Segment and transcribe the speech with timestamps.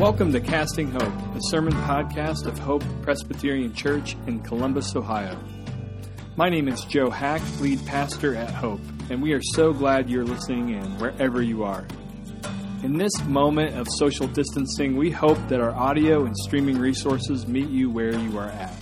[0.00, 5.38] Welcome to Casting Hope, a sermon podcast of Hope Presbyterian Church in Columbus, Ohio.
[6.34, 10.24] My name is Joe Hack, lead pastor at Hope, and we are so glad you're
[10.24, 11.86] listening in wherever you are.
[12.82, 17.68] In this moment of social distancing, we hope that our audio and streaming resources meet
[17.68, 18.74] you where you are at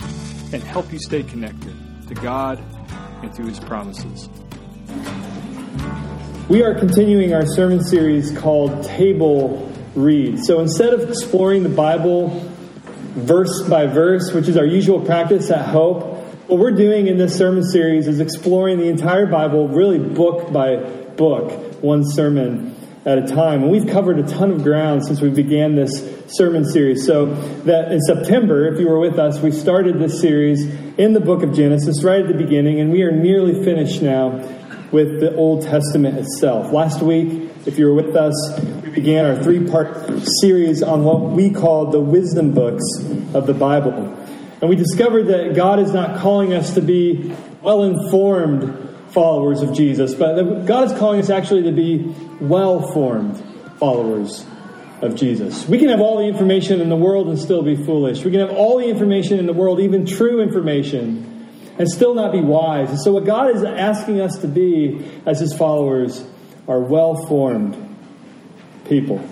[0.51, 1.75] and help you stay connected
[2.07, 2.57] to God
[3.21, 4.29] and to His promises.
[6.49, 10.43] We are continuing our sermon series called Table read.
[10.43, 12.49] So instead of exploring the Bible
[13.15, 16.13] verse by verse, which is our usual practice at Hope,
[16.47, 20.77] what we're doing in this sermon series is exploring the entire Bible, really book by
[20.77, 22.75] book, one sermon
[23.05, 23.63] at a time.
[23.63, 27.05] And we've covered a ton of ground since we began this sermon series.
[27.05, 27.27] So
[27.63, 30.63] that in September, if you were with us, we started this series
[30.97, 34.29] in the book of Genesis right at the beginning, and we are nearly finished now
[34.91, 36.71] with the Old Testament itself.
[36.71, 38.33] Last week, if you were with us,
[38.83, 40.05] we began our three part
[40.41, 42.83] series on what we call the wisdom books
[43.33, 43.93] of the Bible.
[44.59, 49.73] And we discovered that God is not calling us to be well informed followers of
[49.73, 53.41] Jesus, but God is calling us actually to be well formed
[53.77, 54.45] followers
[55.01, 55.67] of Jesus.
[55.67, 58.23] We can have all the information in the world and still be foolish.
[58.23, 62.31] We can have all the information in the world, even true information, and still not
[62.31, 62.89] be wise.
[62.89, 66.25] And so, what God is asking us to be as His followers
[66.67, 67.77] are well formed
[68.85, 69.27] people.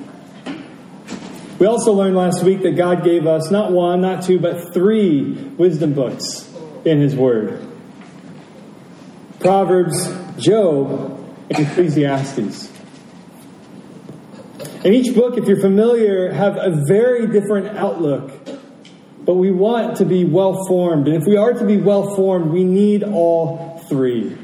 [1.59, 5.33] We also learned last week that God gave us not one, not two, but three
[5.57, 6.51] wisdom books
[6.85, 7.67] in His Word
[9.39, 12.71] Proverbs, Job, and Ecclesiastes.
[14.83, 18.31] And each book, if you're familiar, have a very different outlook.
[19.23, 21.07] But we want to be well formed.
[21.07, 24.35] And if we are to be well formed, we need all three.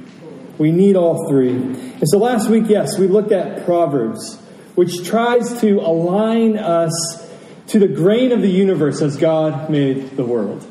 [0.57, 1.51] We need all three.
[1.51, 4.41] And so last week, yes, we looked at Proverbs
[4.77, 7.27] which tries to align us
[7.65, 10.63] to the grain of the universe as God made the world.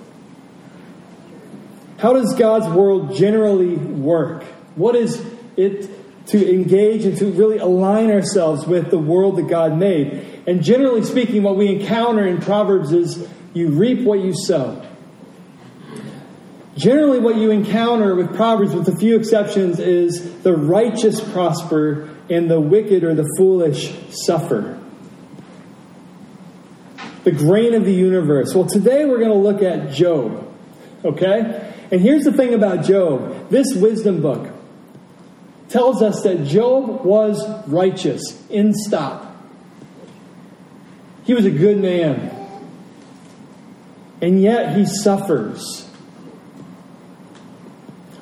[1.99, 4.45] How does God's world generally work?
[4.77, 5.21] What is
[5.57, 5.91] it
[6.29, 10.45] to engage and to really align ourselves with the world that God made?
[10.47, 14.86] And generally speaking, what we encounter in Proverbs is you reap what you sow.
[16.77, 22.51] Generally, what you encounter with Proverbs, with a few exceptions, is the righteous prosper and
[22.51, 24.79] the wicked or the foolish suffer.
[27.25, 28.55] The grain of the universe.
[28.55, 30.55] Well, today we're going to look at Job.
[31.05, 31.73] Okay?
[31.91, 34.53] And here's the thing about Job this wisdom book
[35.69, 38.21] tells us that Job was righteous
[38.51, 39.35] in stop.
[41.25, 42.33] He was a good man.
[44.21, 45.86] And yet he suffers.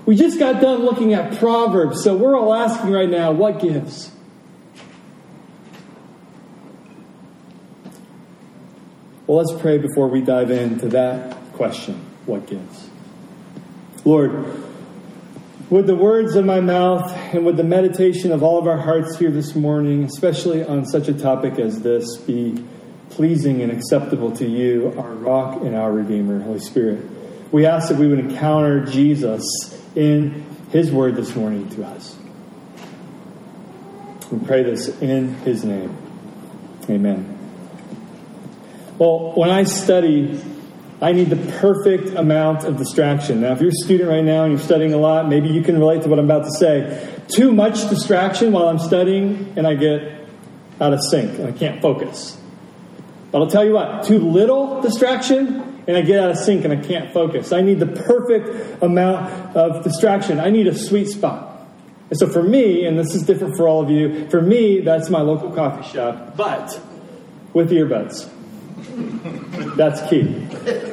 [0.06, 4.10] We just got done looking at Proverbs, so we're all asking right now what gives?
[9.26, 12.91] Well, let's pray before we dive into that question what gives?
[14.04, 14.62] Lord,
[15.70, 19.16] would the words of my mouth and would the meditation of all of our hearts
[19.19, 22.62] here this morning, especially on such a topic as this, be
[23.09, 27.03] pleasing and acceptable to you, our rock and our Redeemer, Holy Spirit?
[27.50, 29.42] We ask that we would encounter Jesus
[29.94, 32.16] in His word this morning to us.
[34.31, 35.97] We pray this in His name.
[36.88, 37.31] Amen.
[38.99, 40.41] Well, when I study,
[41.00, 43.41] I need the perfect amount of distraction.
[43.41, 45.78] Now, if you're a student right now and you're studying a lot, maybe you can
[45.78, 47.10] relate to what I'm about to say.
[47.28, 50.28] Too much distraction while I'm studying, and I get
[50.81, 52.38] out of sync and I can't focus.
[53.31, 56.72] But I'll tell you what, too little distraction, and I get out of sync and
[56.72, 57.53] I can't focus.
[57.53, 60.41] I need the perfect amount of distraction.
[60.41, 61.50] I need a sweet spot.
[62.11, 65.11] And so for me, and this is different for all of you, for me, that's
[65.11, 66.81] my local coffee shop, but
[67.53, 68.28] with earbuds.
[69.77, 70.93] That's key.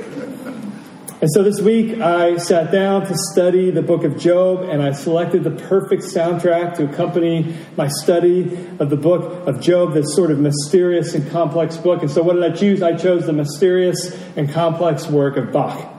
[1.22, 4.92] And so this week I sat down to study the book of Job and I
[4.92, 10.32] selected the perfect soundtrack to accompany my study of the book of Job, this sort
[10.32, 12.02] of mysterious and complex book.
[12.02, 12.82] And so what did I choose?
[12.82, 15.94] I chose the mysterious and complex work of Bach.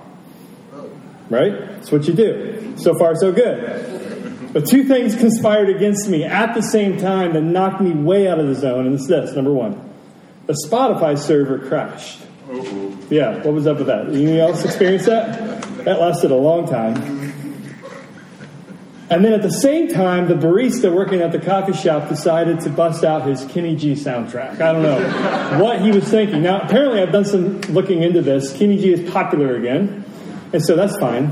[1.30, 1.52] Right?
[1.52, 2.74] That's what you do.
[2.76, 4.50] So far, so good.
[4.52, 8.40] But two things conspired against me at the same time that knocked me way out
[8.40, 9.88] of the zone, and it's this number one,
[10.46, 12.18] the Spotify server crashed.
[13.10, 14.06] Yeah, what was up with that?
[14.06, 15.62] Anyone else experience that?
[15.84, 17.20] That lasted a long time.
[19.10, 22.70] And then at the same time, the barista working at the coffee shop decided to
[22.70, 24.60] bust out his Kenny G soundtrack.
[24.60, 26.42] I don't know what he was thinking.
[26.42, 28.56] Now, apparently, I've done some looking into this.
[28.56, 30.04] Kenny G is popular again,
[30.54, 31.24] and so that's fine.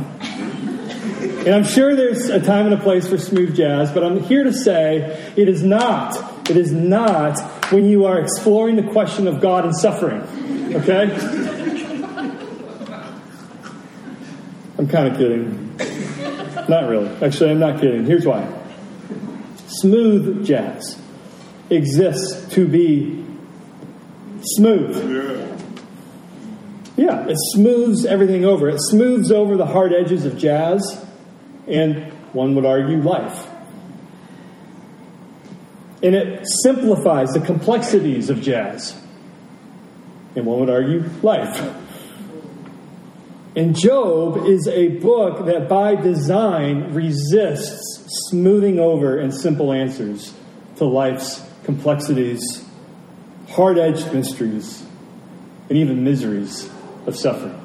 [1.41, 4.45] And I'm sure there's a time and a place for smooth jazz, but I'm here
[4.45, 6.19] to say it is not
[6.51, 7.39] It is not
[7.71, 10.23] when you are exploring the question of God and suffering.
[10.75, 11.13] Okay?
[14.79, 15.77] I'm kind of kidding.
[16.69, 17.09] Not really.
[17.23, 18.05] Actually, I'm not kidding.
[18.07, 18.47] Here's why.
[19.67, 21.01] Smooth jazz
[21.69, 23.25] exists to be
[24.43, 24.97] smooth.
[26.97, 28.69] Yeah, it smooths everything over.
[28.69, 31.05] It smooths over the hard edges of jazz
[31.67, 33.50] and, one would argue, life.
[36.03, 38.99] And it simplifies the complexities of jazz.
[40.35, 41.77] And one would argue, life.
[43.57, 50.33] And Job is a book that by design resists smoothing over and simple answers
[50.77, 52.41] to life's complexities,
[53.49, 54.85] hard edged mysteries,
[55.69, 56.71] and even miseries
[57.07, 57.57] of suffering.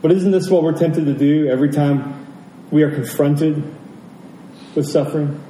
[0.00, 2.26] But isn't this what we're tempted to do every time
[2.70, 3.62] we are confronted
[4.76, 5.42] with suffering?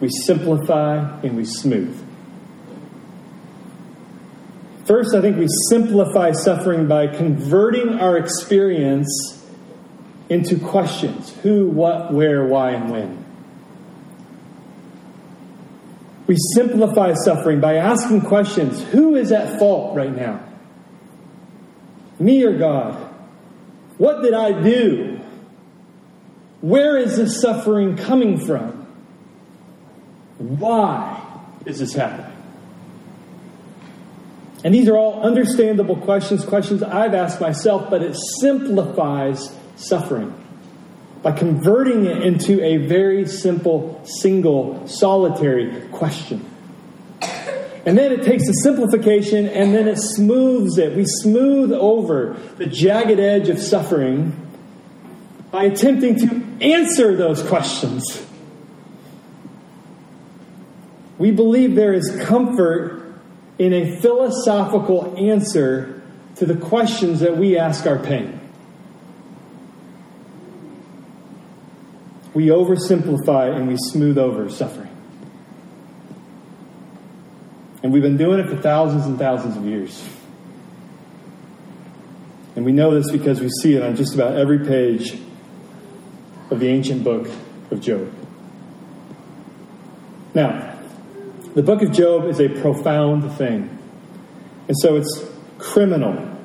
[0.00, 1.96] We simplify and we smooth.
[4.86, 9.08] First, I think we simplify suffering by converting our experience
[10.28, 13.24] into questions who, what, where, why, and when.
[16.26, 20.40] We simplify suffering by asking questions Who is at fault right now?
[22.18, 22.94] Me or God?
[23.98, 25.19] What did I do?
[26.60, 28.86] Where is this suffering coming from?
[30.38, 31.22] Why
[31.64, 32.36] is this happening?
[34.62, 40.34] And these are all understandable questions, questions I've asked myself, but it simplifies suffering
[41.22, 46.44] by converting it into a very simple, single, solitary question.
[47.86, 50.94] And then it takes the simplification and then it smooths it.
[50.94, 54.49] We smooth over the jagged edge of suffering
[55.50, 58.26] by attempting to answer those questions.
[61.18, 63.14] We believe there is comfort
[63.58, 66.02] in a philosophical answer
[66.36, 68.40] to the questions that we ask our pain.
[72.34, 74.88] we oversimplify and we smooth over suffering.
[77.82, 80.06] And we've been doing it for thousands and thousands of years.
[82.54, 85.18] And we know this because we see it on just about every page
[86.50, 87.28] of the ancient book
[87.70, 88.12] of Job.
[90.34, 90.78] Now,
[91.54, 93.78] the book of Job is a profound thing.
[94.68, 95.24] And so it's
[95.58, 96.38] criminal.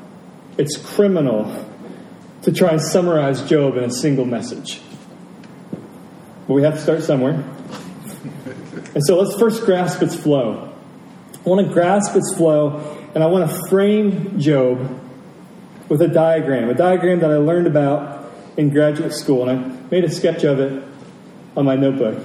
[0.58, 1.66] It's criminal
[2.44, 4.82] to try and summarize Job in a single message.
[6.48, 7.44] But we have to start somewhere.
[8.94, 10.74] And so let's first grasp its flow.
[11.34, 15.02] I want to grasp its flow, and I want to frame Job
[15.90, 18.25] with a diagram, a diagram that I learned about
[18.58, 20.84] in graduate school, and I made a sketch of it
[21.58, 22.24] on my notebook.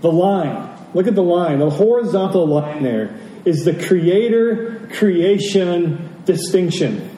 [0.00, 7.10] The line, look at the line, the horizontal line there is the creator creation distinction.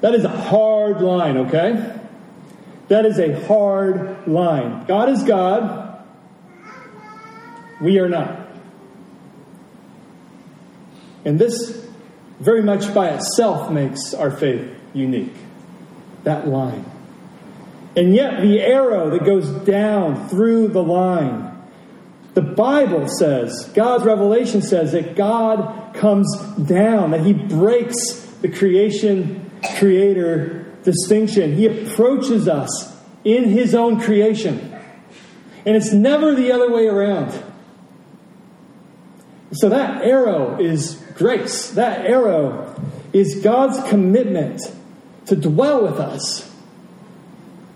[0.00, 1.98] That is a hard line, okay?
[2.88, 4.86] That is a hard line.
[4.86, 6.04] God is God.
[7.80, 8.48] We are not.
[11.24, 11.86] And this
[12.40, 15.34] very much by itself makes our faith unique.
[16.24, 16.84] That line.
[17.96, 21.56] And yet, the arrow that goes down through the line,
[22.34, 29.50] the Bible says, God's revelation says that God comes down, that He breaks the creation
[29.76, 31.54] creator distinction.
[31.54, 34.76] He approaches us in his own creation.
[35.66, 37.42] And it's never the other way around.
[39.52, 41.70] So that arrow is grace.
[41.72, 42.74] That arrow
[43.12, 44.60] is God's commitment
[45.26, 46.50] to dwell with us.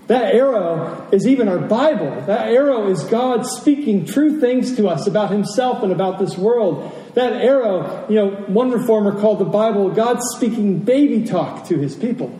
[0.06, 2.22] That arrow is even our Bible.
[2.22, 6.90] That arrow is God speaking true things to us about Himself and about this world.
[7.14, 11.94] That arrow, you know, one reformer called the Bible God speaking baby talk to His
[11.94, 12.38] people.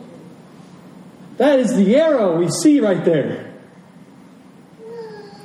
[1.37, 3.54] That is the arrow we see right there.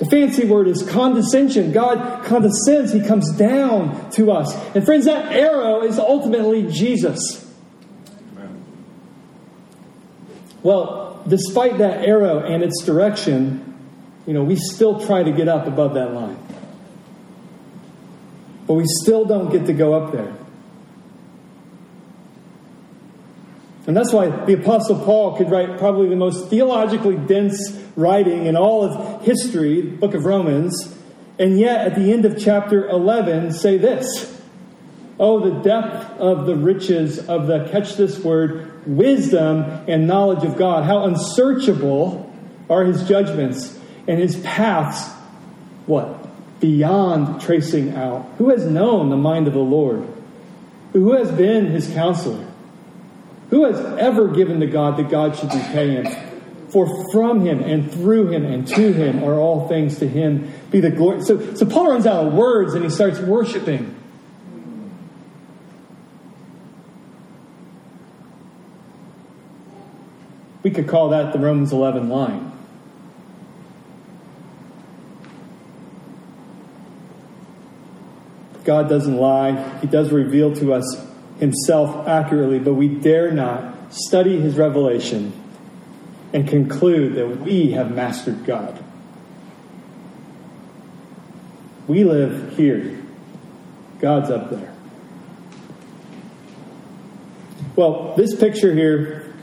[0.01, 1.73] The fancy word is condescension.
[1.73, 4.53] God condescends, He comes down to us.
[4.75, 7.47] And friends, that arrow is ultimately Jesus.
[10.63, 13.79] Well, despite that arrow and its direction,
[14.27, 16.39] you know, we still try to get up above that line.
[18.67, 20.35] But we still don't get to go up there.
[23.91, 28.57] And that's why the Apostle Paul could write probably the most theologically dense writing in
[28.57, 30.97] all of history, the book of Romans,
[31.41, 34.41] and yet at the end of chapter 11 say this
[35.19, 40.57] Oh, the depth of the riches of the, catch this word, wisdom and knowledge of
[40.57, 40.85] God.
[40.85, 42.33] How unsearchable
[42.71, 45.13] are his judgments and his paths,
[45.87, 46.29] what?
[46.61, 48.31] Beyond tracing out.
[48.39, 50.07] Who has known the mind of the Lord?
[50.93, 52.50] Who has been his counselor?
[53.51, 56.07] Who has ever given to God that God should repay him?
[56.71, 60.79] For from him and through him and to him are all things to him be
[60.79, 61.23] the glory.
[61.23, 63.97] So, so Paul runs out of words and he starts worshiping.
[70.63, 72.53] We could call that the Romans 11 line.
[78.63, 79.79] God doesn't lie.
[79.81, 81.10] He does reveal to us
[81.41, 85.33] himself accurately, but we dare not study his revelation
[86.33, 88.85] and conclude that we have mastered God.
[91.89, 92.97] We live here,
[93.99, 94.73] God's up there.
[97.75, 99.35] Well, this picture here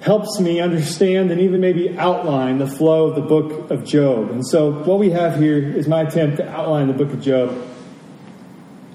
[0.00, 4.30] helps me understand and even maybe outline the flow of the book of Job.
[4.30, 7.67] And so, what we have here is my attempt to outline the book of Job.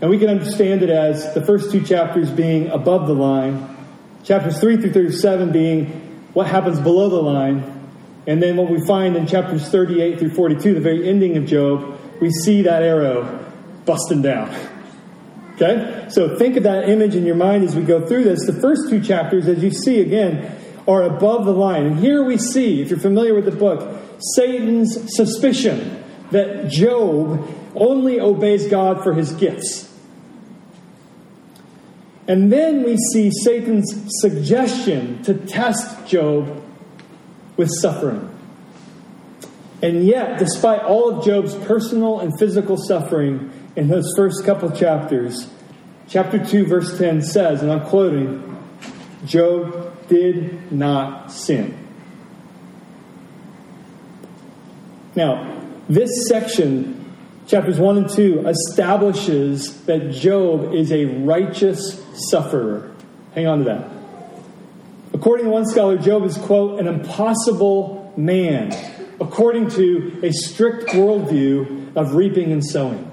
[0.04, 3.74] And we can understand it as the first two chapters being above the line,
[4.26, 5.86] chapters 3 through 37 being
[6.34, 7.90] what happens below the line.
[8.28, 11.98] And then what we find in chapters 38 through 42, the very ending of Job,
[12.20, 13.46] we see that arrow
[13.86, 14.54] busting down.
[15.56, 16.08] Okay?
[16.10, 18.48] So think of that image in your mind as we go through this.
[18.48, 20.54] The first two chapters, as you see again,
[20.88, 21.86] are above the line.
[21.86, 24.02] And here we see, if you're familiar with the book,
[24.36, 29.93] Satan's suspicion that Job only obeys God for his gifts.
[32.28, 36.64] And then we see Satan's suggestion to test Job
[37.58, 38.30] with suffering.
[39.82, 45.50] And yet, despite all of Job's personal and physical suffering in those first couple chapters,
[46.08, 48.58] chapter 2, verse 10 says, and I'm quoting,
[49.26, 51.78] Job did not sin.
[55.16, 57.03] Now, this section
[57.48, 62.92] chapters 1 and 2 establishes that Job is a righteous sufferer.
[63.36, 63.90] Hang on to that.
[65.14, 68.72] According to one scholar, Job is, quote, an impossible man,
[69.20, 73.12] according to a strict worldview of reaping and sowing.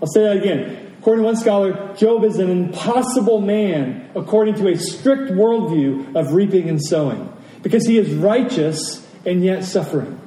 [0.00, 0.94] I'll say that again.
[0.98, 6.32] According to one scholar, Job is an impossible man according to a strict worldview of
[6.32, 10.20] reaping and sowing because he is righteous and yet suffering.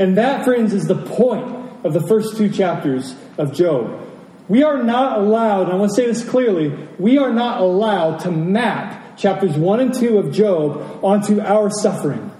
[0.00, 1.46] And that, friends, is the point
[1.84, 4.00] of the first two chapters of Job.
[4.48, 8.20] We are not allowed, and I want to say this clearly, we are not allowed
[8.20, 12.32] to map chapters 1 and 2 of Job onto our suffering.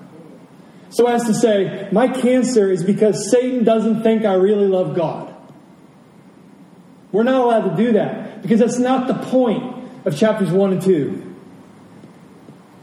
[0.89, 5.33] So as to say, my cancer is because Satan doesn't think I really love God.
[7.13, 10.83] We're not allowed to do that because that's not the point of chapters 1 and
[10.83, 11.30] 2.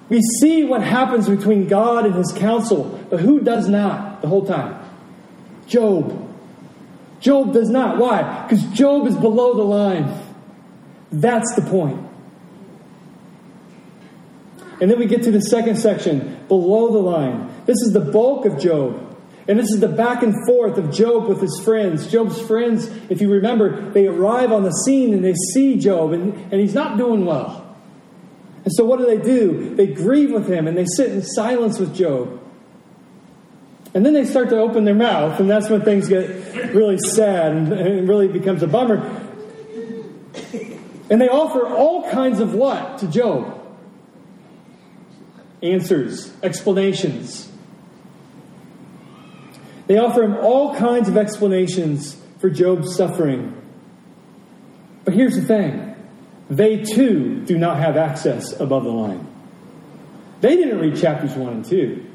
[0.09, 4.45] We see what happens between God and his counsel, but who does not the whole
[4.45, 4.79] time?
[5.67, 6.23] Job.
[7.19, 7.97] Job does not.
[7.97, 8.47] Why?
[8.47, 10.17] Because Job is below the line.
[11.11, 12.05] That's the point.
[14.79, 17.51] And then we get to the second section, below the line.
[17.65, 19.03] This is the bulk of Job.
[19.47, 22.11] And this is the back and forth of Job with his friends.
[22.11, 26.33] Job's friends, if you remember, they arrive on the scene and they see Job, and,
[26.51, 27.66] and he's not doing well.
[28.63, 29.75] And so what do they do?
[29.75, 32.41] They grieve with him and they sit in silence with Job.
[33.93, 36.29] And then they start to open their mouth, and that's when things get
[36.73, 38.97] really sad and, and really becomes a bummer.
[41.09, 43.53] And they offer all kinds of what to Job?
[45.63, 47.49] Answers, explanations.
[49.87, 53.59] They offer him all kinds of explanations for Job's suffering.
[55.05, 55.86] But here's the thing
[56.49, 59.27] they too do not have access above the line.
[60.41, 62.05] They didn't read chapters 1 and 2.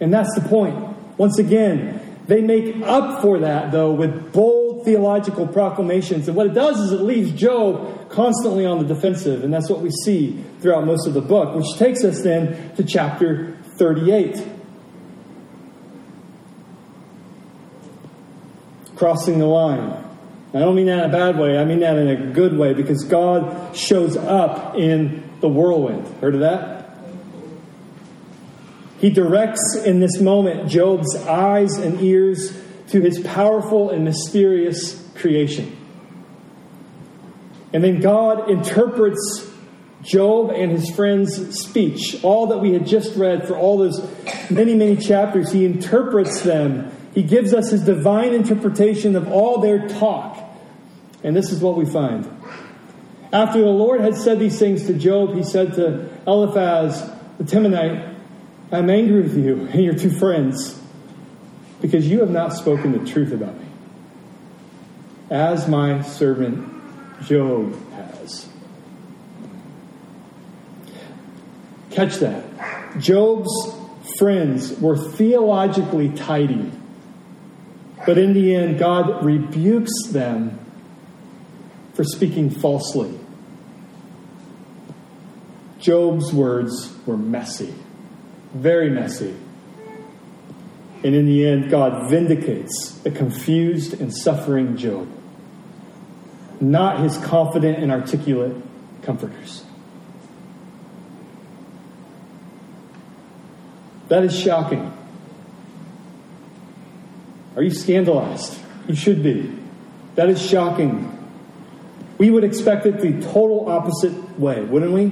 [0.00, 0.76] And that's the point.
[1.18, 6.28] Once again, they make up for that, though, with bold theological proclamations.
[6.28, 9.42] And what it does is it leaves Job constantly on the defensive.
[9.44, 12.84] And that's what we see throughout most of the book, which takes us then to
[12.84, 14.46] chapter 38.
[18.94, 20.07] Crossing the line.
[20.54, 22.72] I don't mean that in a bad way, I mean that in a good way
[22.72, 26.06] because God shows up in the whirlwind.
[26.20, 26.78] Heard of that?
[28.98, 32.56] He directs in this moment Job's eyes and ears
[32.88, 35.76] to his powerful and mysterious creation.
[37.72, 39.46] And then God interprets
[40.02, 44.00] Job and his friends' speech, all that we had just read for all those
[44.50, 45.52] many, many chapters.
[45.52, 46.90] He interprets them.
[47.18, 50.38] He gives us his divine interpretation of all their talk
[51.24, 52.30] And this is what we find.
[53.32, 58.14] After the Lord had said these things to Job, he said to Eliphaz the Temanite,
[58.70, 60.80] I'm angry with you and your two friends
[61.80, 63.66] because you have not spoken the truth about me,
[65.28, 66.72] as my servant
[67.24, 68.48] Job has.
[71.90, 72.44] Catch that.
[73.00, 73.74] Job's
[74.18, 76.70] friends were theologically tidy,
[78.06, 80.58] but in the end, God rebukes them
[81.94, 83.18] for speaking falsely.
[85.80, 87.74] Job's words were messy,
[88.52, 89.34] very messy.
[91.04, 95.08] And in the end, God vindicates a confused and suffering Job,
[96.60, 98.56] not his confident and articulate
[99.02, 99.64] comforters.
[104.08, 104.97] That is shocking.
[107.58, 108.56] Are you scandalized?
[108.86, 109.52] You should be.
[110.14, 111.12] That is shocking.
[112.16, 115.06] We would expect it the total opposite way, wouldn't we?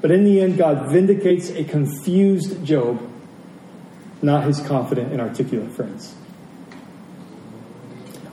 [0.00, 3.08] But in the end, God vindicates a confused Job,
[4.20, 6.12] not his confident and articulate friends.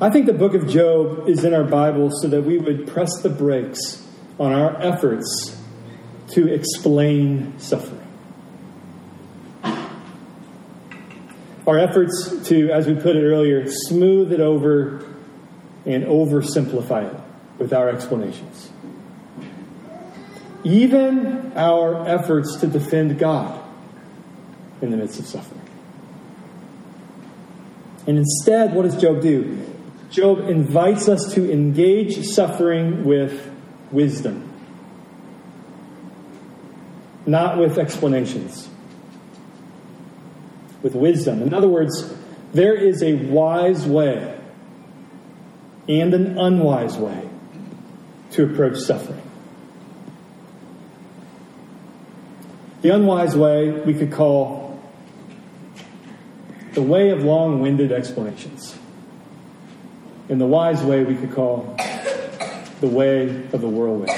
[0.01, 3.21] I think the book of Job is in our Bible so that we would press
[3.21, 4.03] the brakes
[4.39, 5.61] on our efforts
[6.29, 8.08] to explain suffering.
[11.69, 15.05] Our efforts to, as we put it earlier, smooth it over
[15.85, 17.21] and oversimplify it
[17.59, 18.71] with our explanations.
[20.63, 23.63] Even our efforts to defend God
[24.81, 25.61] in the midst of suffering.
[28.07, 29.63] And instead, what does Job do?
[30.09, 33.47] Job invites us to engage suffering with
[33.91, 34.51] wisdom,
[37.27, 38.68] not with explanations
[40.81, 41.41] with wisdom.
[41.41, 42.13] In other words,
[42.53, 44.39] there is a wise way
[45.87, 47.27] and an unwise way
[48.31, 49.21] to approach suffering.
[52.81, 54.79] The unwise way we could call
[56.73, 58.77] the way of long winded explanations.
[60.29, 61.75] And the wise way we could call
[62.79, 64.11] the way of the whirlwind.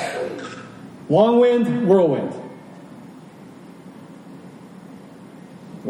[1.10, 2.41] Long wind, whirlwind.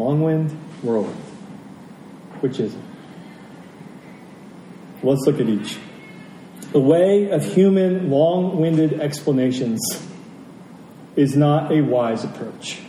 [0.02, 0.50] Long wind,
[0.82, 1.22] whirlwind.
[2.40, 2.80] Which is it?
[5.04, 5.78] Let's look at each.
[6.72, 9.80] The way of human long winded explanations
[11.14, 12.80] is not a wise approach.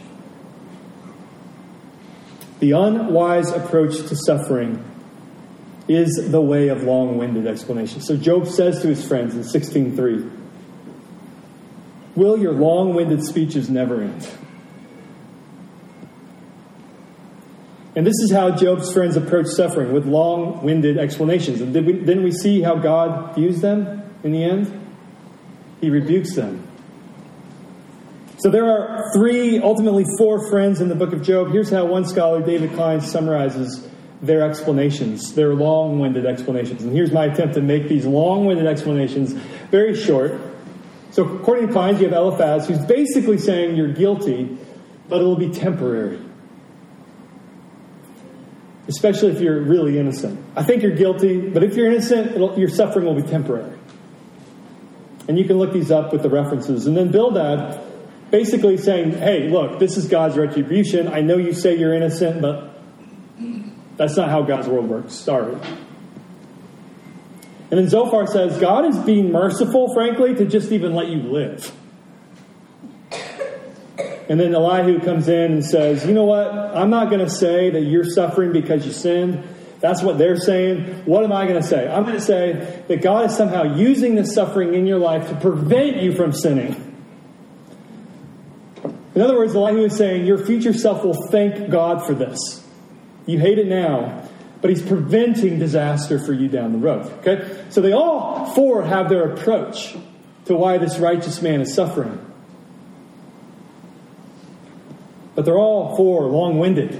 [2.59, 4.83] The unwise approach to suffering
[5.87, 8.07] is the way of long winded explanations.
[8.07, 10.31] So Job says to his friends in 16:3,
[12.15, 14.27] Will your long winded speeches never end?
[17.95, 21.61] And this is how Job's friends approach suffering with long winded explanations.
[21.61, 24.79] And did we, we see how God views them in the end?
[25.79, 26.67] He rebukes them.
[28.37, 31.51] So there are three, ultimately four friends in the book of Job.
[31.51, 33.87] Here's how one scholar, David Clines, summarizes
[34.21, 36.81] their explanations, their long winded explanations.
[36.83, 39.33] And here's my attempt to make these long winded explanations
[39.69, 40.33] very short.
[41.11, 44.57] So, according to Klein, you have Eliphaz, who's basically saying you're guilty,
[45.09, 46.19] but it will be temporary
[48.87, 50.43] especially if you're really innocent.
[50.55, 53.77] I think you're guilty, but if you're innocent, your suffering will be temporary.
[55.27, 56.85] And you can look these up with the references.
[56.85, 57.81] And then Bildad
[58.29, 61.07] basically saying, hey, look, this is God's retribution.
[61.07, 62.77] I know you say you're innocent, but
[63.95, 65.13] that's not how God's world works.
[65.13, 65.53] Sorry.
[67.71, 71.71] And then Zophar says, God is being merciful, frankly, to just even let you live.
[74.29, 76.47] And then Elihu comes in and says, You know what?
[76.47, 79.43] I'm not going to say that you're suffering because you sinned.
[79.79, 81.03] That's what they're saying.
[81.05, 81.89] What am I going to say?
[81.89, 85.35] I'm going to say that God is somehow using this suffering in your life to
[85.35, 86.91] prevent you from sinning.
[89.13, 92.65] In other words, Elihu is saying your future self will thank God for this.
[93.25, 94.27] You hate it now,
[94.61, 97.05] but he's preventing disaster for you down the road.
[97.19, 97.65] Okay?
[97.69, 99.95] So they all four have their approach
[100.45, 102.32] to why this righteous man is suffering.
[105.35, 106.93] But they're all four long winded.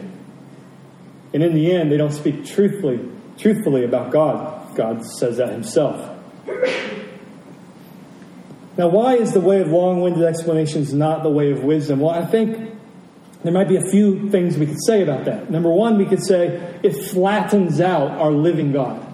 [1.33, 2.99] And in the end, they don't speak truthfully,
[3.37, 4.75] truthfully about God.
[4.75, 6.09] God says that himself.
[8.75, 11.99] Now, why is the way of long winded explanations not the way of wisdom?
[11.99, 12.75] Well, I think
[13.43, 15.51] there might be a few things we could say about that.
[15.51, 19.05] Number one, we could say it flattens out our living God.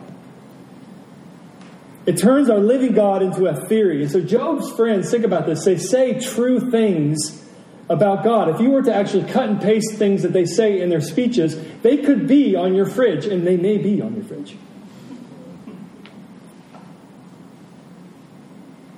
[2.05, 4.01] It turns our living God into a theory.
[4.01, 7.45] And so Job's friends, think about this, they say true things
[7.89, 8.49] about God.
[8.49, 11.57] If you were to actually cut and paste things that they say in their speeches,
[11.81, 14.55] they could be on your fridge, and they may be on your fridge.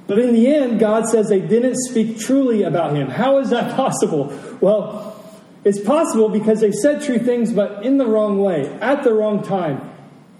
[0.07, 3.07] But in the end, God says they didn't speak truly about him.
[3.07, 4.37] How is that possible?
[4.59, 5.23] Well,
[5.63, 9.41] it's possible because they said true things, but in the wrong way, at the wrong
[9.41, 9.89] time,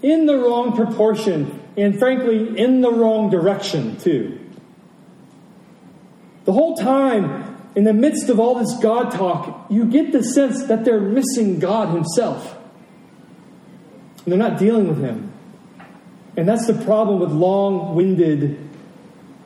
[0.02, 4.38] in the wrong proportion, and frankly, in the wrong direction, too.
[6.44, 10.64] The whole time, in the midst of all this God talk, you get the sense
[10.64, 12.58] that they're missing God Himself.
[14.24, 15.32] And they're not dealing with Him.
[16.36, 18.58] And that's the problem with long winded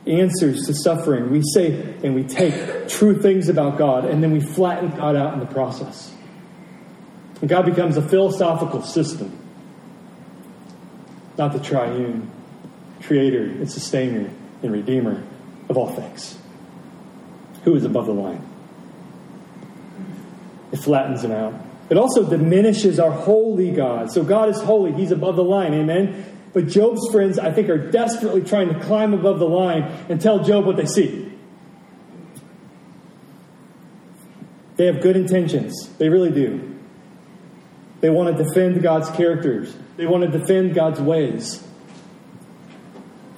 [0.05, 1.31] answers to suffering.
[1.31, 5.33] We say and we take true things about God, and then we flatten God out
[5.33, 6.13] in the process.
[7.41, 9.37] And God becomes a philosophical system,
[11.37, 12.31] not the triune
[13.03, 14.29] creator and sustainer
[14.63, 15.23] and redeemer
[15.69, 16.37] of all things.
[17.63, 18.45] Who is above the line?
[20.71, 21.53] It flattens him out.
[21.89, 24.11] It also diminishes our holy God.
[24.11, 25.73] So God is holy, He's above the line.
[25.73, 26.25] Amen.
[26.53, 30.43] But Job's friends, I think, are desperately trying to climb above the line and tell
[30.43, 31.31] Job what they see.
[34.75, 35.89] They have good intentions.
[35.97, 36.75] They really do.
[38.01, 41.63] They want to defend God's characters, they want to defend God's ways.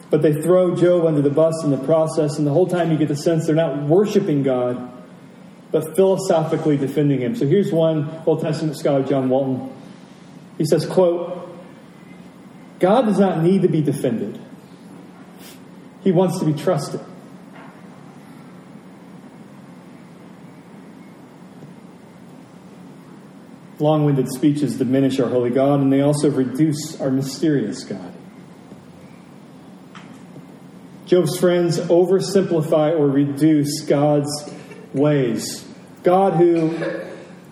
[0.09, 2.97] But they throw Job under the bus in the process, and the whole time you
[2.97, 4.91] get the sense they're not worshiping God,
[5.71, 7.35] but philosophically defending Him.
[7.35, 9.71] So here's one Old Testament scholar, John Walton.
[10.57, 11.35] He says, quote,
[12.79, 14.41] God does not need to be defended.
[16.01, 17.01] He wants to be trusted.
[23.79, 28.13] Long winded speeches diminish our holy God, and they also reduce our mysterious God.
[31.09, 34.29] Job's friends oversimplify or reduce God's
[34.93, 35.67] ways.
[36.03, 36.67] God, who,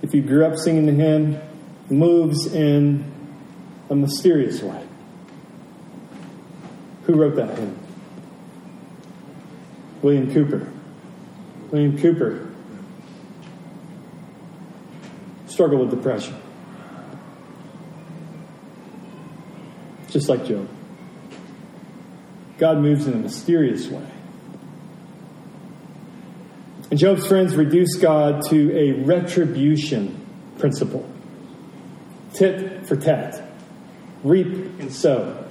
[0.03, 1.41] if you grew up singing to Him,
[1.89, 3.11] moves in
[3.89, 4.85] a mysterious way.
[7.05, 7.79] Who wrote that hymn?
[10.03, 10.71] William Cowper.
[11.71, 12.53] William Cowper
[15.47, 16.35] struggled with depression.
[20.11, 20.69] Just like Job.
[22.57, 24.07] God moves in a mysterious way.
[26.89, 30.25] And Job's friends reduce God to a retribution
[30.57, 31.09] principle
[32.33, 33.41] tit for tat,
[34.23, 34.47] reap
[34.79, 35.45] and sow.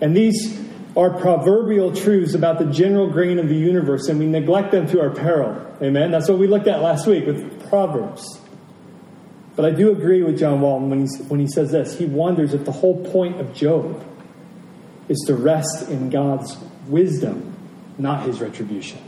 [0.00, 0.60] And these
[0.96, 5.00] are proverbial truths about the general grain of the universe, and we neglect them to
[5.00, 5.66] our peril.
[5.80, 6.10] Amen?
[6.10, 8.40] That's what we looked at last week with Proverbs.
[9.56, 11.96] But I do agree with John Walton when, when he says this.
[11.98, 14.04] He wonders if the whole point of Job
[15.12, 16.56] is to rest in God's
[16.88, 17.54] wisdom,
[17.98, 18.98] not his retribution.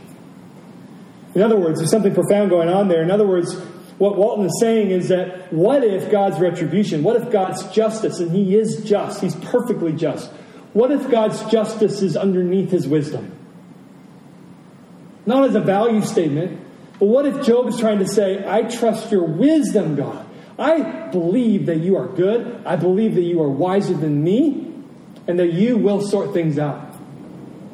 [1.33, 3.01] In other words, there's something profound going on there.
[3.01, 3.53] In other words,
[3.97, 8.31] what Walton is saying is that what if God's retribution, what if God's justice, and
[8.31, 10.31] he is just, he's perfectly just,
[10.71, 13.31] what if God's justice is underneath his wisdom?
[15.25, 16.61] Not as a value statement,
[16.99, 20.25] but what if Job is trying to say, I trust your wisdom, God?
[20.57, 22.63] I believe that you are good.
[22.65, 24.73] I believe that you are wiser than me,
[25.27, 26.95] and that you will sort things out.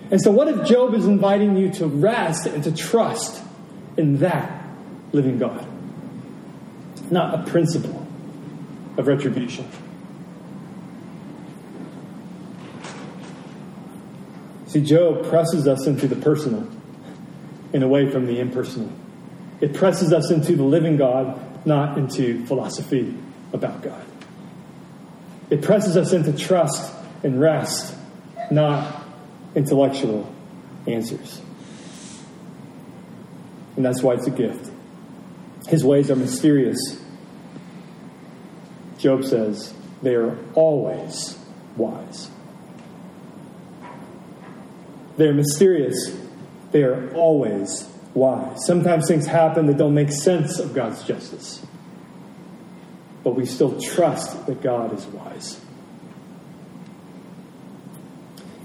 [0.10, 3.42] And so, what if Job is inviting you to rest and to trust
[3.98, 4.66] in that
[5.14, 5.66] living God?
[7.10, 8.06] Not a principle
[8.98, 9.68] of retribution.
[14.68, 16.68] See, Job presses us into the personal
[17.74, 18.92] and away from the impersonal.
[19.62, 23.14] It presses us into the living God, not into philosophy
[23.54, 24.04] about God.
[25.50, 27.96] It presses us into trust and rest,
[28.50, 29.06] not
[29.56, 30.34] intellectual
[30.88, 31.42] answers.
[33.76, 34.70] And that's why it's a gift.
[35.68, 37.02] His ways are mysterious.
[38.98, 41.38] Job says they are always
[41.76, 42.30] wise.
[45.18, 46.18] They're mysterious.
[46.72, 48.66] They are always wise.
[48.66, 51.66] Sometimes things happen that don't make sense of God's justice.
[53.24, 55.60] But we still trust that God is wise.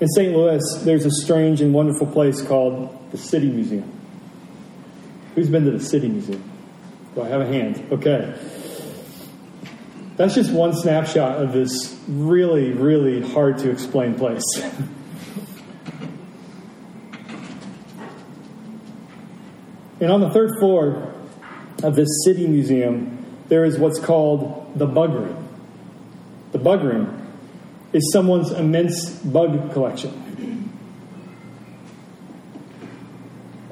[0.00, 0.36] In St.
[0.36, 3.90] Louis, there's a strange and wonderful place called the City Museum.
[5.34, 6.42] Who's been to the City Museum?
[7.14, 7.86] Do I have a hand?
[7.90, 8.34] Okay.
[10.16, 14.42] That's just one snapshot of this really, really hard to explain place.
[20.00, 21.14] And on the third floor
[21.82, 25.48] of this city museum, there is what's called the bug room.
[26.52, 27.25] The bug room
[27.96, 30.22] is someone's immense bug collection.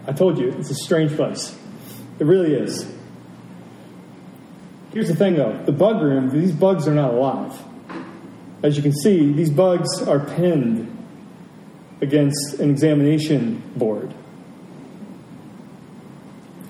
[0.06, 1.54] I told you, it's a strange place.
[2.18, 2.90] It really is.
[4.94, 7.52] Here's the thing though the bug room, these bugs are not alive.
[8.62, 10.90] As you can see, these bugs are pinned
[12.00, 14.14] against an examination board.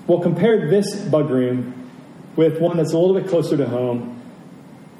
[0.07, 1.89] Well, compare this bug room
[2.35, 4.14] with one that's a little bit closer to home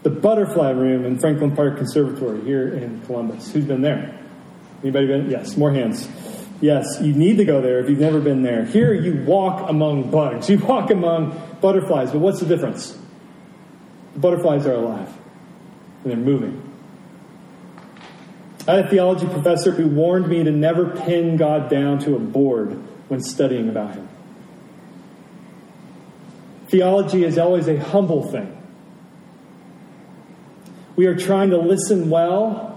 [0.05, 3.51] the butterfly room in Franklin Park Conservatory here in Columbus.
[3.51, 4.15] Who's been there?
[4.83, 5.31] Anybody been?
[5.31, 6.07] Yes, more hands.
[6.61, 8.65] Yes, you need to go there if you've never been there.
[8.65, 12.95] Here you walk among bugs, you walk among butterflies, but what's the difference?
[14.13, 15.11] The butterflies are alive
[16.03, 16.61] and they're moving.
[18.67, 22.19] I had a theology professor who warned me to never pin God down to a
[22.19, 22.73] board
[23.07, 24.07] when studying about Him.
[26.67, 28.54] Theology is always a humble thing.
[30.95, 32.71] We are trying to listen well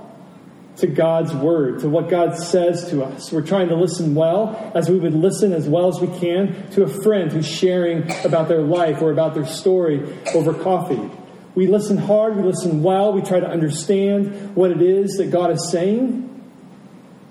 [0.79, 3.33] to God's word, to what God says to us.
[3.33, 6.85] We're trying to listen well as we would listen as well as we can to
[6.85, 11.11] a friend who's sharing about their life or about their story over coffee.
[11.55, 15.51] We listen hard, we listen well, we try to understand what it is that God
[15.51, 16.25] is saying.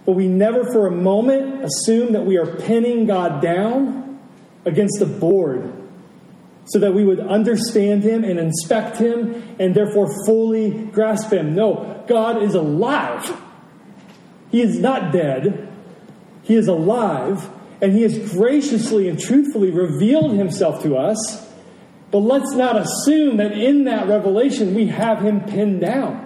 [0.06, 4.20] But we never for a moment assume that we are pinning God down
[4.66, 5.74] against the board
[6.68, 11.56] so that we would understand him and inspect him and therefore fully grasp him.
[11.56, 13.42] No, God is alive.
[14.52, 15.68] He is not dead.
[16.44, 17.50] He is alive,
[17.82, 21.46] and he has graciously and truthfully revealed himself to us.
[22.10, 26.24] But let's not assume that in that revelation we have him pinned down.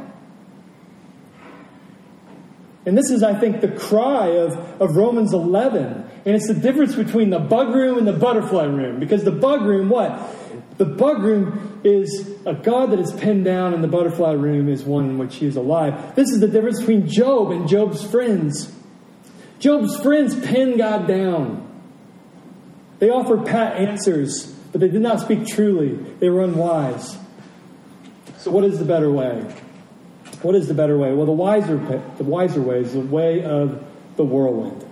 [2.86, 6.01] And this is, I think, the cry of, of Romans 11.
[6.26, 9.00] And it's the difference between the bug room and the butterfly room.
[9.00, 10.20] Because the bug room, what?
[10.78, 14.84] The bug room is a God that is pinned down, and the butterfly room is
[14.84, 16.16] one in which he is alive.
[16.16, 18.74] This is the difference between Job and Job's friends.
[19.60, 21.68] Job's friends pinned God down.
[23.00, 25.96] They offered pat answers, but they did not speak truly.
[26.20, 27.18] They were unwise.
[28.38, 29.42] So, what is the better way?
[30.42, 31.14] What is the better way?
[31.14, 31.78] Well, the wiser,
[32.18, 33.84] the wiser way is the way of
[34.16, 34.84] the whirlwind.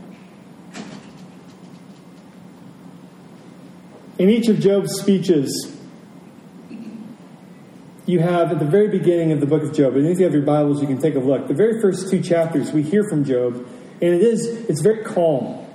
[4.20, 5.78] In each of Job's speeches,
[8.06, 10.34] you have at the very beginning of the book of Job, and if you have
[10.34, 11.48] your Bibles, you can take a look.
[11.48, 15.66] The very first two chapters, we hear from Job, and it is it's very calm.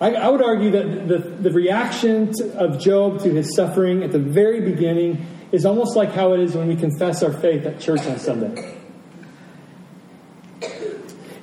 [0.00, 4.18] I, I would argue that the, the reaction of Job to his suffering at the
[4.18, 8.04] very beginning is almost like how it is when we confess our faith at church
[8.06, 8.78] on Sunday.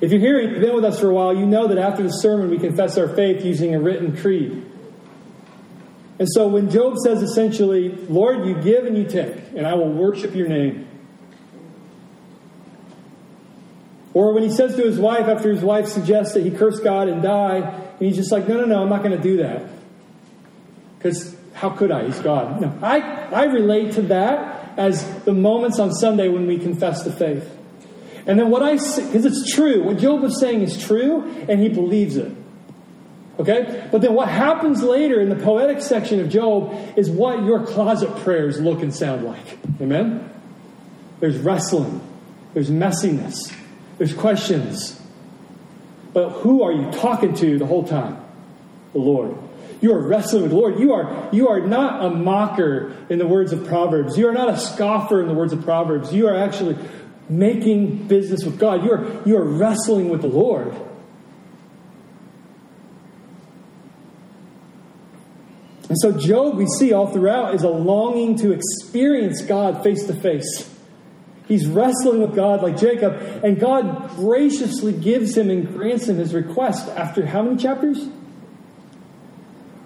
[0.02, 2.10] If you're here, you've been with us for a while, you know that after the
[2.10, 4.69] sermon we confess our faith using a written creed.
[6.20, 9.90] And so when Job says essentially, Lord, you give and you take, and I will
[9.90, 10.86] worship your name.
[14.12, 17.08] Or when he says to his wife, after his wife suggests that he curse God
[17.08, 19.66] and die, and he's just like, no, no, no, I'm not going to do that.
[20.98, 22.04] Because how could I?
[22.04, 22.60] He's God.
[22.60, 27.12] No, I, I relate to that as the moments on Sunday when we confess the
[27.12, 27.50] faith.
[28.26, 31.60] And then what I say, because it's true, what Job was saying is true, and
[31.60, 32.36] he believes it.
[33.40, 33.88] Okay?
[33.90, 38.14] But then what happens later in the poetic section of Job is what your closet
[38.18, 39.58] prayers look and sound like.
[39.80, 40.30] Amen?
[41.20, 42.02] There's wrestling,
[42.52, 43.54] there's messiness,
[43.96, 45.00] there's questions.
[46.12, 48.22] But who are you talking to the whole time?
[48.92, 49.36] The Lord.
[49.80, 50.78] You are wrestling with the Lord.
[50.78, 54.18] You are, you are not a mocker in the words of Proverbs.
[54.18, 56.12] You are not a scoffer in the words of Proverbs.
[56.12, 56.76] You are actually
[57.30, 58.84] making business with God.
[58.84, 60.74] You're, you're wrestling with the Lord.
[65.90, 70.14] And so, Job, we see all throughout, is a longing to experience God face to
[70.14, 70.72] face.
[71.48, 76.32] He's wrestling with God like Jacob, and God graciously gives him and grants him his
[76.32, 78.08] request after how many chapters?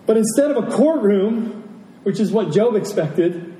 [0.04, 1.62] But instead of a courtroom,
[2.02, 3.56] which is what Job expected,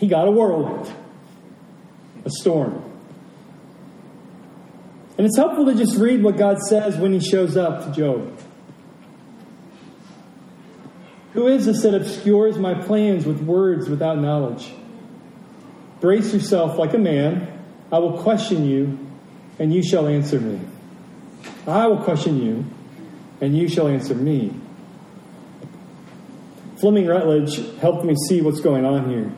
[0.00, 0.92] he got a whirlwind
[2.24, 2.82] a storm.
[5.16, 8.36] And it's helpful to just read what God says when he shows up to Job.
[11.34, 14.72] Who is this that obscures my plans with words without knowledge?
[16.00, 17.60] Brace yourself like a man.
[17.92, 18.98] I will question you,
[19.58, 20.60] and you shall answer me.
[21.66, 22.64] I will question you,
[23.40, 24.54] and you shall answer me.
[26.76, 29.32] Fleming Rutledge helped me see what's going on here.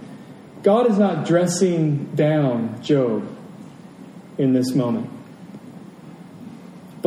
[0.63, 3.27] God is not dressing down Job
[4.37, 5.09] in this moment,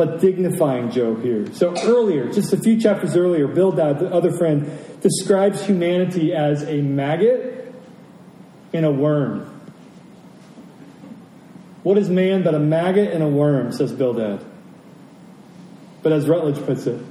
[0.00, 1.52] but dignifying Job here.
[1.52, 6.80] So earlier, just a few chapters earlier, Bildad, the other friend, describes humanity as a
[6.80, 7.70] maggot
[8.72, 9.60] and a worm.
[11.82, 14.42] What is man but a maggot and a worm, says Bildad.
[16.02, 17.04] But as Rutledge puts it,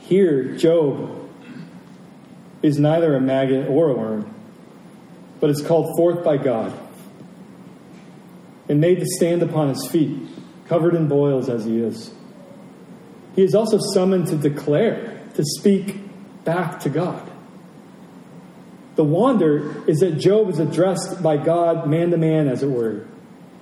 [0.00, 1.30] here, Job
[2.62, 4.34] is neither a maggot or a worm
[5.38, 6.76] but is called forth by God
[8.68, 10.18] and made to stand upon his feet
[10.68, 12.12] covered in boils as he is.
[13.34, 16.00] He is also summoned to declare, to speak
[16.44, 17.30] back to God.
[18.96, 23.04] The wonder is that Job is addressed by God man to man, as it were.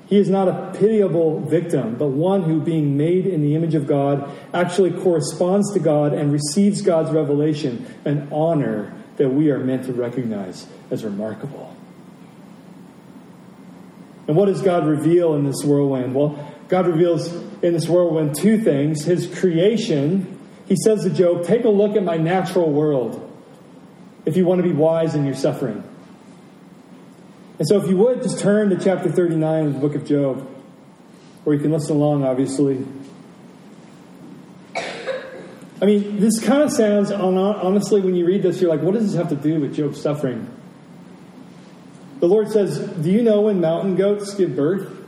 [0.06, 3.86] He is not a pitiable victim, but one who, being made in the image of
[3.86, 9.86] God, actually corresponds to God and receives God's revelation, an honor that we are meant
[9.86, 11.74] to recognize as remarkable.
[14.28, 16.14] And what does God reveal in this whirlwind?
[16.14, 20.38] Well, God reveals in this whirlwind two things His creation.
[20.66, 23.20] He says to Job, Take a look at my natural world
[24.24, 25.82] if you want to be wise in your suffering.
[27.58, 30.48] And so, if you would, just turn to chapter 39 of the book of Job,
[31.44, 32.84] or you can listen along, obviously.
[35.82, 39.04] I mean, this kind of sounds, honestly, when you read this, you're like, what does
[39.04, 40.50] this have to do with Job's suffering?
[42.20, 45.03] The Lord says, Do you know when mountain goats give birth?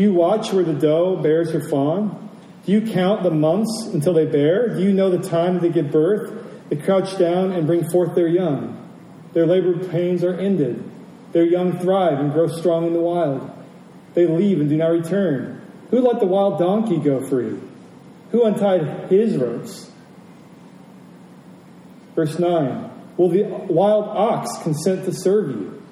[0.00, 2.30] Do you watch where the doe bears her fawn?
[2.64, 4.74] Do you count the months until they bear?
[4.74, 6.32] Do you know the time they give birth?
[6.70, 8.78] They crouch down and bring forth their young.
[9.34, 10.82] Their labor pains are ended.
[11.32, 13.50] Their young thrive and grow strong in the wild.
[14.14, 15.60] They leave and do not return.
[15.90, 17.58] Who let the wild donkey go free?
[18.30, 19.90] Who untied his ropes?
[22.14, 25.82] Verse 9 Will the wild ox consent to serve you?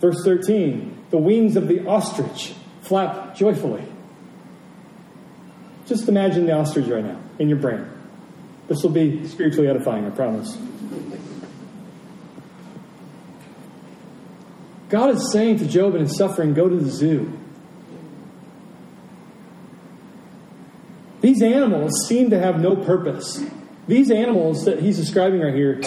[0.00, 3.84] Verse 13 The wings of the ostrich flap joyfully.
[5.86, 7.86] Just imagine the ostrich right now in your brain.
[8.68, 10.58] This will be spiritually edifying, I promise.
[14.88, 17.38] God is saying to Job in his suffering, go to the zoo.
[21.20, 23.44] These animals seem to have no purpose.
[23.88, 25.80] These animals that he's describing right here,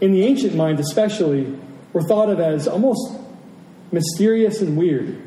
[0.00, 1.58] in the ancient mind especially,
[1.92, 3.18] were thought of as almost
[3.94, 5.22] mysterious and weird.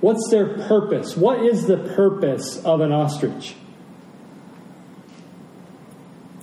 [0.00, 1.16] What's their purpose?
[1.16, 3.56] What is the purpose of an ostrich?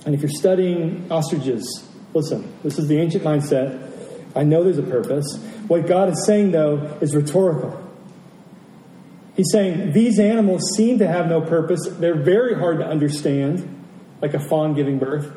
[0.04, 3.88] And if you're studying ostriches, listen, this is the ancient mindset.
[4.34, 5.36] I know there's a purpose.
[5.68, 7.78] What God is saying, though, is rhetorical.
[9.36, 11.80] He's saying these animals seem to have no purpose.
[11.88, 13.86] They're very hard to understand,
[14.20, 15.32] like a fawn giving birth.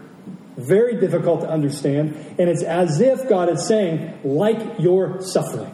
[0.58, 2.15] Very difficult to understand.
[2.39, 5.72] And it's as if God is saying, like your suffering.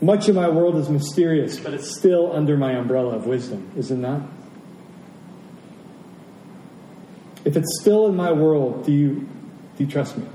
[0.00, 3.90] Much of my world is mysterious, but it's still under my umbrella of wisdom, is
[3.90, 4.22] it not?
[7.44, 9.28] If it's still in my world, do you,
[9.76, 10.26] do you trust me?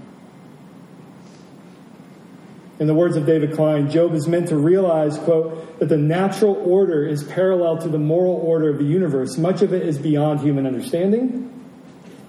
[2.79, 6.53] In the words of David Clines, Job is meant to realize, quote, that the natural
[6.53, 9.37] order is parallel to the moral order of the universe.
[9.37, 11.56] Much of it is beyond human understanding.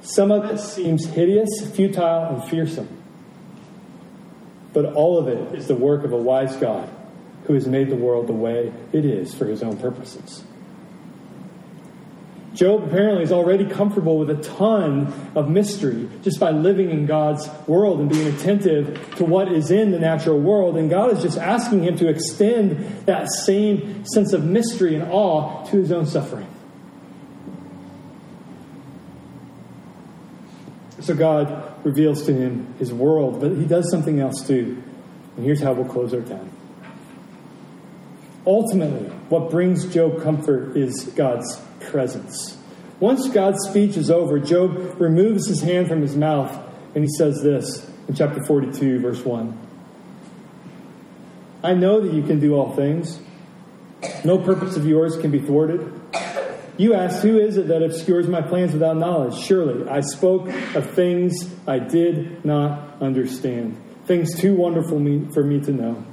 [0.08, 2.88] Some of it seems hideous, futile, and fearsome.
[4.72, 6.88] But all of it is the work of a wise God
[7.44, 10.42] who has made the world the way it is for his own purposes.
[12.54, 17.46] Job apparently is already comfortable with a ton of mystery just by living in God's
[17.66, 20.78] world and being attentive to what is in the natural world.
[20.78, 25.66] And God is just asking him to extend that same sense of mystery and awe
[25.66, 26.46] to his own suffering.
[31.08, 34.82] So God reveals to him his world, but he does something else too.
[35.36, 36.50] And here's how we'll close our time.
[38.46, 42.58] Ultimately, what brings Job comfort is God's presence.
[43.00, 46.54] Once God's speech is over, Job removes his hand from his mouth
[46.94, 49.58] and he says this in chapter 42, verse 1.
[51.62, 53.18] I know that you can do all things.
[54.26, 55.90] No purpose of yours can be thwarted.
[56.78, 59.38] You ask, Who is it that obscures my plans without knowledge?
[59.38, 61.34] Surely I spoke of things
[61.66, 64.98] I did not understand, things too wonderful
[65.34, 66.04] for me to know.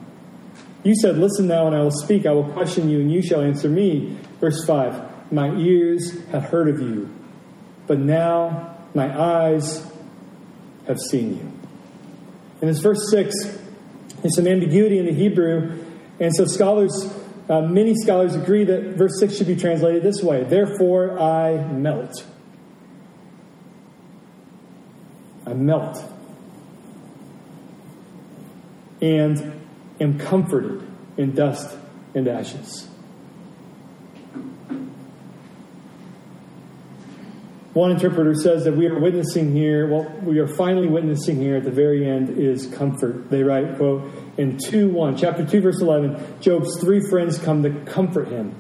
[0.84, 2.26] You said, Listen now, and I will speak.
[2.26, 4.18] I will question you, and you shall answer me.
[4.42, 7.10] Verse 5 my ears have heard of you,
[7.88, 9.86] but now my eyes
[10.88, 11.52] have seen you.
[12.62, 13.34] In this verse 6,
[14.22, 15.84] there's some ambiguity in the Hebrew,
[16.20, 17.12] and so scholars,
[17.50, 22.26] uh, many scholars agree that verse 6 should be translated this way Therefore I melt.
[25.46, 26.04] I melt.
[29.02, 29.62] And
[30.00, 30.88] am comforted
[31.18, 31.78] in dust
[32.16, 32.88] and ashes.
[37.76, 41.66] One interpreter says that we are witnessing here, well, we are finally witnessing here at
[41.66, 43.30] the very end is comfort.
[43.30, 47.72] They write, quote, in 2 1, chapter 2, verse 11, Job's three friends come to
[47.92, 48.56] comfort him.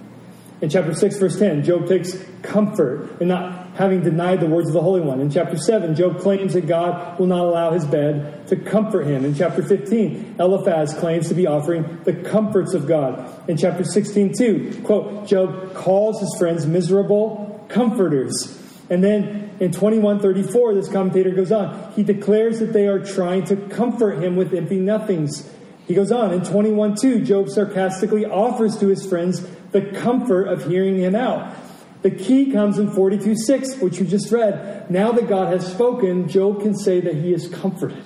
[0.59, 4.74] In chapter 6, verse 10, Job takes comfort in not having denied the words of
[4.74, 5.22] the Holy One.
[5.22, 9.24] In chapter 7, Job claims that God will not allow his bed to comfort him.
[9.24, 13.49] In chapter 15, Eliphaz claims to be offering the comforts of God.
[13.49, 18.63] In chapter 16, too, quote, Job calls his friends miserable comforters.
[18.90, 23.56] And then in 2134, this commentator goes on, he declares that they are trying to
[23.56, 25.50] comfort him with empty nothings.
[25.88, 30.98] He goes on in 21:2, Job sarcastically offers to his friends the comfort of hearing
[30.98, 31.56] him out.
[32.02, 34.90] The key comes in 42:6, which we just read.
[34.90, 38.04] Now that God has spoken, Job can say that he is comforted.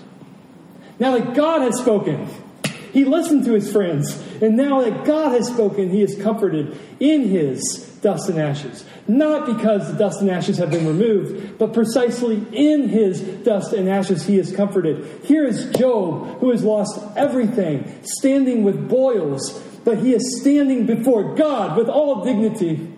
[1.00, 2.28] Now that God has spoken,
[2.94, 7.24] he listened to his friends, and now that God has spoken, he is comforted in
[7.24, 8.86] his dust and ashes.
[9.08, 13.89] Not because the dust and ashes have been removed, but precisely in his dust and
[13.89, 15.24] ashes he is comforted.
[15.24, 21.36] Here is Job, who has lost everything, standing with boils, but he is standing before
[21.36, 22.93] God with all dignity.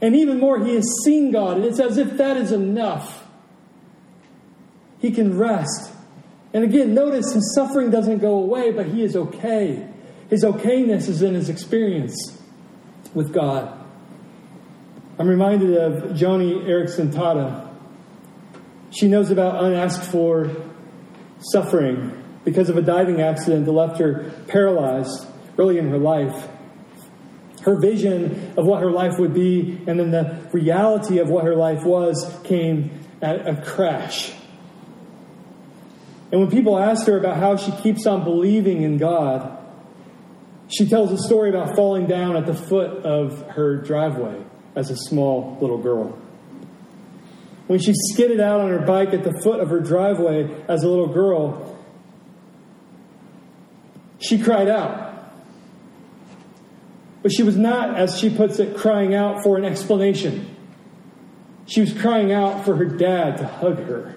[0.00, 3.26] And even more, he has seen God, and it's as if that is enough.
[4.98, 5.92] He can rest.
[6.52, 9.86] And again, notice his suffering doesn't go away, but he is okay.
[10.30, 12.40] His okayness is in his experience
[13.14, 13.80] with God.
[15.18, 17.68] I'm reminded of Joni Eareckson Tada.
[18.90, 20.50] She knows about unasked for
[21.38, 25.26] suffering because of a diving accident that left her paralyzed
[25.58, 26.48] early in her life.
[27.62, 31.54] Her vision of what her life would be and then the reality of what her
[31.54, 32.90] life was came
[33.22, 34.32] at a crash.
[36.30, 39.63] And when people ask her about how she keeps on believing in God,
[40.76, 44.42] she tells a story about falling down at the foot of her driveway
[44.74, 46.18] as a small little girl.
[47.66, 50.88] When she skidded out on her bike at the foot of her driveway as a
[50.88, 51.78] little girl,
[54.18, 55.12] she cried out.
[57.22, 60.54] But she was not, as she puts it, crying out for an explanation.
[61.66, 64.16] She was crying out for her dad to hug her.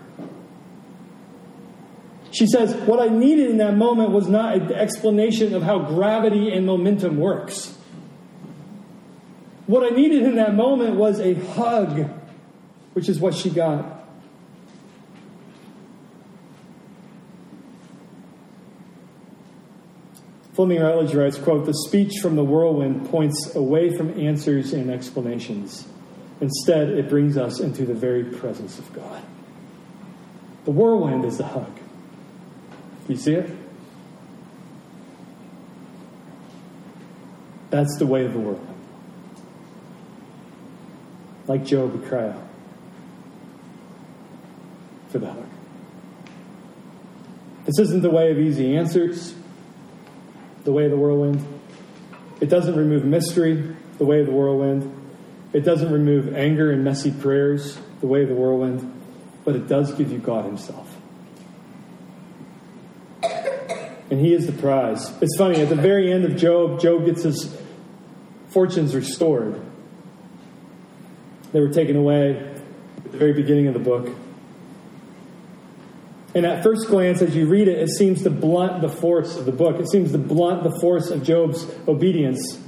[2.31, 6.51] She says, What I needed in that moment was not an explanation of how gravity
[6.51, 7.75] and momentum works.
[9.65, 12.09] What I needed in that moment was a hug,
[12.93, 13.97] which is what she got.
[20.57, 25.87] Fleming Rutledge writes, quote, The speech from the whirlwind points away from answers and explanations.
[26.41, 29.21] Instead, it brings us into the very presence of God.
[30.65, 31.76] The whirlwind is the hug.
[33.07, 33.49] You see it?
[37.69, 38.65] That's the way of the world.
[41.47, 42.47] Like Job would cry out
[45.09, 45.45] for the hug.
[47.65, 49.35] This isn't the way of easy answers,
[50.63, 51.45] the way of the whirlwind.
[52.39, 54.93] It doesn't remove mystery, the way of the whirlwind.
[55.53, 58.93] It doesn't remove anger and messy prayers, the way of the whirlwind.
[59.43, 60.86] But it does give you God Himself.
[64.09, 65.11] And He is the prize.
[65.21, 67.55] It's funny, at the very end of Job, Job gets his
[68.49, 69.61] fortunes restored.
[71.51, 72.37] They were taken away
[72.97, 74.09] at the very beginning of the book.
[76.35, 79.45] And at first glance, as you read it, it seems to blunt the force of
[79.45, 79.79] the book.
[79.79, 82.59] It seems to blunt the force of Job's obedience.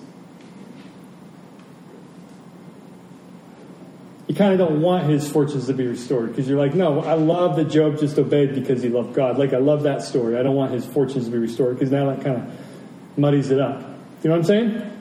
[4.39, 7.57] Kind of don't want his fortunes to be restored because you're like, no, I love
[7.57, 9.37] that Job just obeyed because he loved God.
[9.37, 10.37] Like, I love that story.
[10.37, 13.59] I don't want his fortunes to be restored because now that kind of muddies it
[13.59, 13.81] up.
[14.23, 14.91] You know what I'm saying?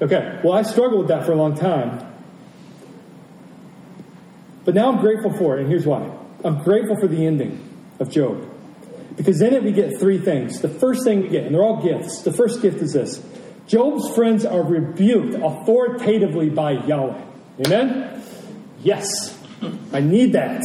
[0.00, 2.00] Okay, well, I struggled with that for a long time.
[4.64, 6.10] But now I'm grateful for it, and here's why.
[6.42, 7.60] I'm grateful for the ending
[8.00, 8.50] of Job.
[9.16, 10.62] Because in it we get three things.
[10.62, 12.22] The first thing we get, and they're all gifts.
[12.22, 13.22] The first gift is this
[13.66, 17.22] Job's friends are rebuked authoritatively by Yahweh.
[17.66, 18.17] Amen?
[18.82, 19.38] Yes.
[19.92, 20.62] I need that.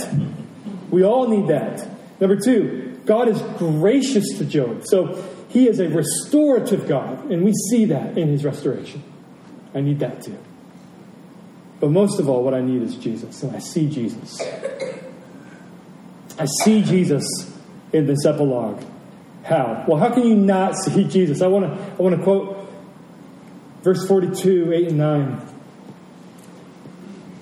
[0.89, 1.87] We all need that.
[2.19, 4.83] Number two, God is gracious to Job.
[4.85, 9.03] So he is a restorative God, and we see that in his restoration.
[9.73, 10.37] I need that too.
[11.79, 14.39] But most of all, what I need is Jesus, and I see Jesus.
[16.39, 17.25] I see Jesus
[17.91, 18.83] in this epilogue.
[19.43, 19.83] How?
[19.87, 21.41] Well, how can you not see Jesus?
[21.41, 22.69] I want to I want to quote
[23.81, 25.52] verse 42, 8 and 9.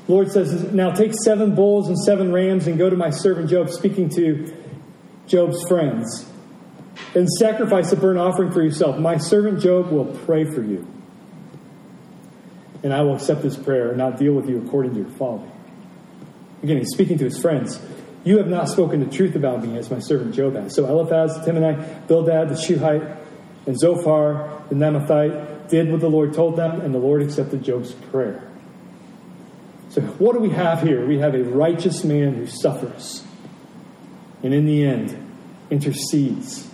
[0.08, 3.70] Lord says, Now take seven bulls and seven rams and go to my servant Job,
[3.70, 4.54] speaking to
[5.28, 6.30] Job's friends,
[7.16, 8.98] and sacrifice a burnt offering for yourself.
[8.98, 10.88] My servant Job will pray for you
[12.84, 15.48] and I will accept this prayer and not deal with you according to your folly.
[16.64, 17.80] Again, he's speaking to his friends.
[18.24, 20.76] You have not spoken the truth about me as my servant Job has.
[20.76, 23.18] So Eliphaz the Temanite, Bildad the Shuhite,
[23.66, 27.94] and Zophar the Naamathite did what the Lord told them, and the Lord accepted Job's
[27.94, 28.51] prayer.
[29.92, 31.06] So, what do we have here?
[31.06, 33.24] We have a righteous man who suffers,
[34.42, 35.18] and in the end,
[35.70, 36.66] intercedes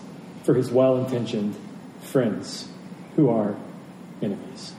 [0.43, 1.55] for his well intentioned
[2.01, 2.70] friends
[3.15, 3.55] who are
[4.22, 4.74] enemies.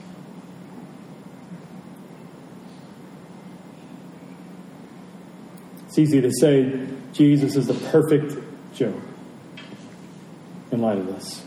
[5.87, 8.37] It's easy to say Jesus is the perfect
[8.73, 9.01] Job
[10.71, 11.43] in light of this,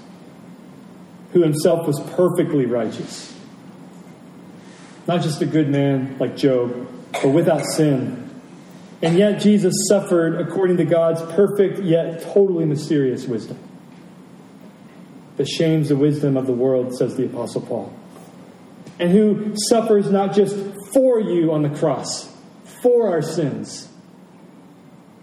[1.32, 3.34] who himself was perfectly righteous.
[5.07, 8.31] Not just a good man like Job, but without sin.
[9.03, 13.59] And yet Jesus suffered according to God's perfect yet totally mysterious wisdom.
[15.37, 17.93] The shames the wisdom of the world, says the Apostle Paul.
[19.01, 20.57] And who suffers not just
[20.93, 22.33] for you on the cross,
[22.83, 23.89] for our sins,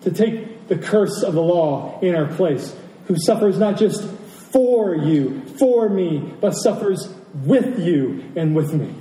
[0.02, 2.76] to take the curse of the law in our place,
[3.06, 4.04] who suffers not just
[4.52, 7.08] for you, for me, but suffers
[7.46, 8.94] with you and with me.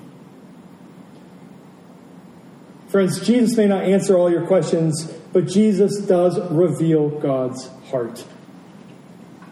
[2.89, 8.25] Friends, Jesus may not answer all your questions, but Jesus does reveal God's heart.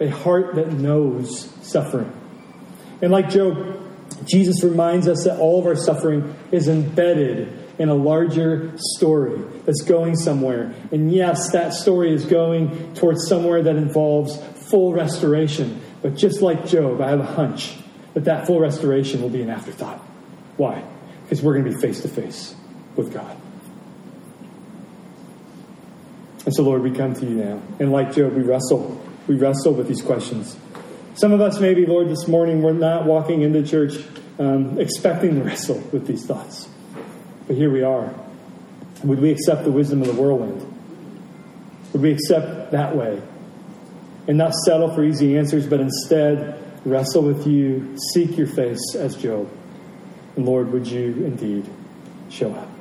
[0.01, 2.11] A heart that knows suffering.
[3.03, 3.79] And like Job,
[4.25, 9.83] Jesus reminds us that all of our suffering is embedded in a larger story that's
[9.83, 10.75] going somewhere.
[10.91, 15.83] And yes, that story is going towards somewhere that involves full restoration.
[16.01, 17.77] But just like Job, I have a hunch
[18.15, 19.99] that that full restoration will be an afterthought.
[20.57, 20.83] Why?
[21.25, 22.55] Because we're going to be face to face
[22.97, 23.37] with God.
[26.45, 27.63] And so, Lord, we come to you now.
[27.81, 29.01] And like Job, we wrestle.
[29.27, 30.57] We wrestle with these questions.
[31.15, 33.97] Some of us, maybe, Lord, this morning, we're not walking into church
[34.39, 36.69] um, expecting to wrestle with these thoughts.
[37.47, 38.15] But here we are.
[39.03, 40.61] Would we accept the wisdom of the whirlwind?
[41.93, 43.21] Would we accept that way?
[44.29, 49.17] And not settle for easy answers, but instead wrestle with you, seek your face as
[49.17, 49.51] Job.
[50.37, 51.69] And Lord, would you indeed
[52.29, 52.76] show up?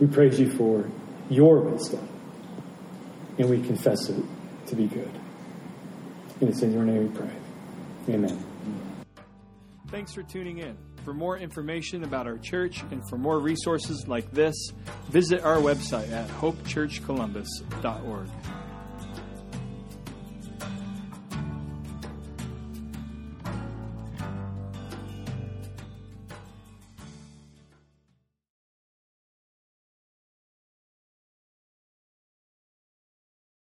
[0.00, 0.88] We praise you for
[1.30, 2.06] your wisdom,
[3.38, 4.22] and we confess it
[4.66, 5.10] to be good.
[6.40, 7.30] And it's in your name we pray.
[8.08, 8.44] Amen.
[9.88, 10.76] Thanks for tuning in.
[11.04, 14.72] For more information about our church and for more resources like this,
[15.08, 18.28] visit our website at hopechurchcolumbus.org.